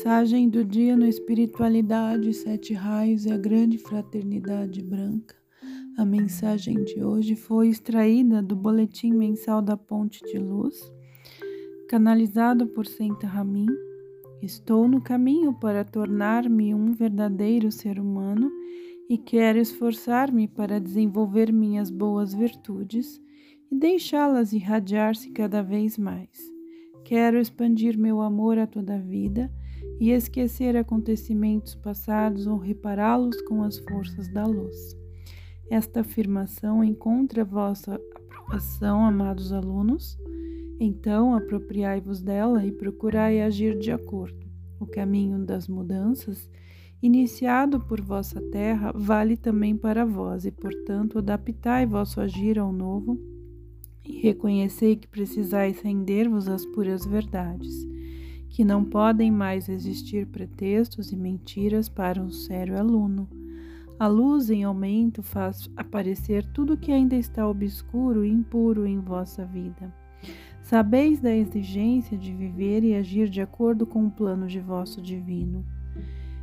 [0.00, 5.36] Mensagem do dia no Espiritualidade, Sete Raios e a Grande Fraternidade Branca.
[5.98, 10.90] A mensagem de hoje foi extraída do Boletim Mensal da Ponte de Luz,
[11.86, 13.66] canalizado por Senta Ramin.
[14.40, 18.50] Estou no caminho para tornar-me um verdadeiro ser humano
[19.06, 23.20] e quero esforçar-me para desenvolver minhas boas virtudes
[23.70, 26.40] e deixá-las irradiar-se cada vez mais.
[27.04, 29.52] Quero expandir meu amor a toda a vida
[30.00, 34.96] e esquecer acontecimentos passados ou repará-los com as forças da luz.
[35.70, 40.18] Esta afirmação encontra vossa aprovação, amados alunos?
[40.80, 44.48] Então, apropriai-vos dela e procurai agir de acordo.
[44.80, 46.48] O caminho das mudanças,
[47.02, 53.20] iniciado por vossa terra, vale também para vós, e, portanto, adaptai vosso agir ao novo
[54.04, 57.86] e reconhecei que precisais render-vos às puras verdades,
[58.50, 63.28] que não podem mais existir pretextos e mentiras para um sério aluno.
[63.98, 69.44] A luz em aumento faz aparecer tudo que ainda está obscuro e impuro em vossa
[69.46, 69.94] vida.
[70.62, 75.64] Sabeis da exigência de viver e agir de acordo com o plano de vosso divino.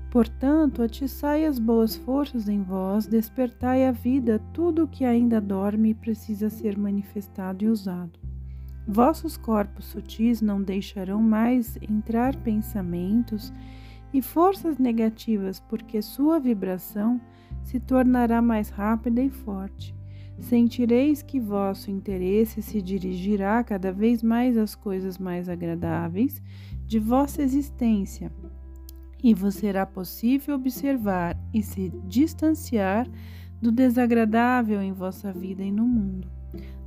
[0.10, 5.90] Portanto, atiçai as boas forças em vós, despertai a vida tudo o que ainda dorme
[5.90, 8.27] e precisa ser manifestado e usado.
[8.88, 13.52] Vossos corpos sutis não deixarão mais entrar pensamentos
[14.14, 17.20] e forças negativas, porque sua vibração
[17.64, 19.94] se tornará mais rápida e forte.
[20.40, 26.42] Sentireis que vosso interesse se dirigirá cada vez mais às coisas mais agradáveis
[26.86, 28.32] de vossa existência
[29.22, 33.10] e vos será possível observar e se distanciar
[33.62, 36.37] do desagradável em vossa vida e no mundo.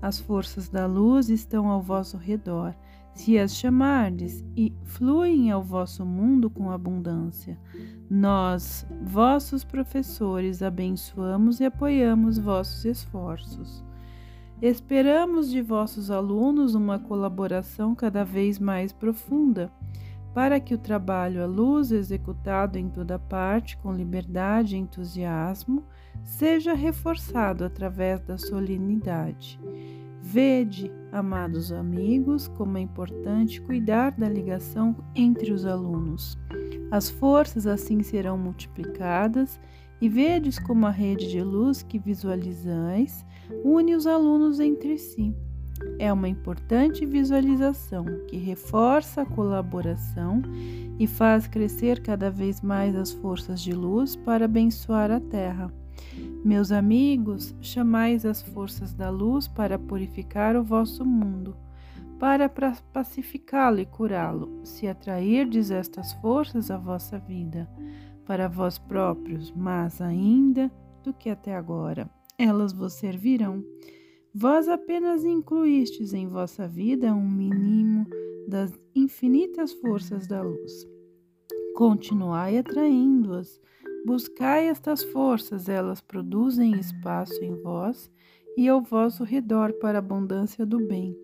[0.01, 2.75] As forças da luz estão ao vosso redor,
[3.13, 7.59] se as chamardes, e fluem ao vosso mundo com abundância.
[8.09, 13.85] Nós, vossos professores, abençoamos e apoiamos vossos esforços.
[14.63, 19.73] Esperamos de vossos alunos uma colaboração cada vez mais profunda
[20.35, 25.85] para que o trabalho à luz, executado em toda parte com liberdade e entusiasmo,
[26.23, 29.61] seja reforçado através da solenidade.
[30.23, 36.39] Vede, amados amigos, como é importante cuidar da ligação entre os alunos.
[36.91, 39.59] As forças assim serão multiplicadas
[40.01, 43.25] e vedes como a rede de luz que visualizais
[43.65, 45.35] une os alunos entre si.
[45.99, 50.43] É uma importante visualização que reforça a colaboração
[50.99, 55.73] e faz crescer cada vez mais as forças de luz para abençoar a Terra.
[56.45, 61.57] Meus amigos, chamais as forças da luz para purificar o vosso mundo,
[62.19, 62.49] para
[62.93, 67.69] pacificá-lo e curá-lo, se atrairdes estas forças à vossa vida,
[68.27, 70.71] para vós próprios, mas ainda
[71.03, 72.09] do que até agora,
[72.39, 73.65] elas vos servirão.
[74.33, 78.07] Vós apenas incluístes em vossa vida um mínimo
[78.47, 80.87] das infinitas forças da luz.
[81.75, 83.61] Continuai atraindo-as.
[84.07, 88.11] Buscai estas forças, elas produzem espaço em vós
[88.57, 91.17] e ao vosso redor para a abundância do bem.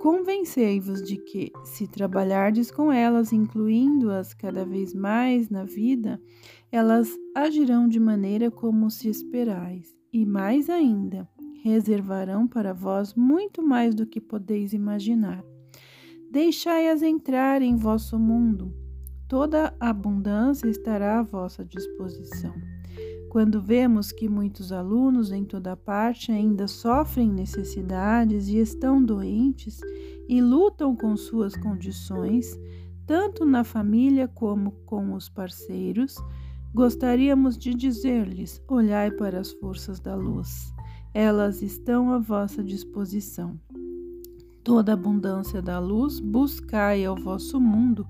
[0.00, 6.20] Convencei-vos de que, se trabalhardes com elas, incluindo-as cada vez mais na vida,
[6.70, 11.28] elas agirão de maneira como se esperais, e mais ainda,
[11.62, 15.44] reservarão para vós muito mais do que podeis imaginar.
[16.30, 18.74] Deixai-as entrar em vosso mundo.
[19.28, 22.54] Toda a abundância estará à vossa disposição.
[23.28, 29.78] Quando vemos que muitos alunos em toda parte ainda sofrem necessidades e estão doentes
[30.28, 32.58] e lutam com suas condições,
[33.06, 36.16] tanto na família como com os parceiros,
[36.74, 40.72] gostaríamos de dizer-lhes: olhai para as forças da luz
[41.12, 43.58] elas estão à vossa disposição.
[44.62, 48.06] Toda abundância da luz buscai ao vosso mundo,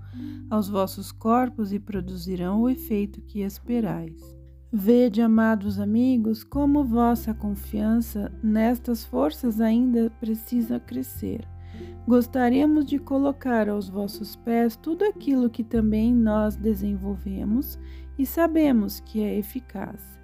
[0.51, 4.37] aos vossos corpos, e produzirão o efeito que esperais.
[4.73, 11.49] Vede, amados amigos, como vossa confiança nestas forças ainda precisa crescer.
[12.07, 17.79] Gostaríamos de colocar aos vossos pés tudo aquilo que também nós desenvolvemos
[18.19, 20.20] e sabemos que é eficaz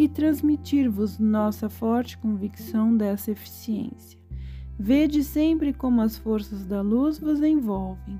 [0.00, 4.18] e transmitir-vos nossa forte convicção dessa eficiência.
[4.78, 8.18] Vede sempre como as forças da luz vos envolvem,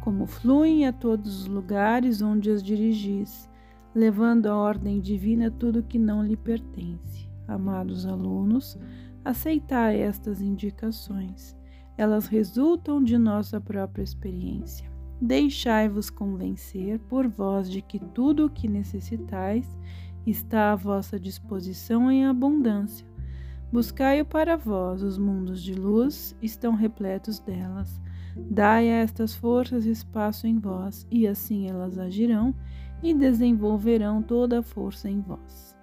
[0.00, 3.50] como fluem a todos os lugares onde as dirigis,
[3.92, 7.28] levando à ordem divina tudo que não lhe pertence.
[7.48, 8.78] Amados alunos,
[9.24, 11.56] aceitai estas indicações.
[11.96, 14.88] Elas resultam de nossa própria experiência.
[15.20, 19.66] Deixai-vos convencer por vós de que tudo o que necessitais
[20.26, 23.06] está à vossa disposição em abundância.
[23.72, 28.00] Buscai-o para vós, os mundos de luz estão repletos delas.
[28.36, 32.54] Dai a estas forças espaço em vós, e assim elas agirão
[33.02, 35.77] e desenvolverão toda a força em vós.